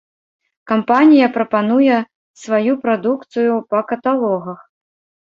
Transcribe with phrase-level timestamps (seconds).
[0.69, 1.97] Кампанія прапануе
[2.43, 4.59] сваю прадукцыю па каталогах.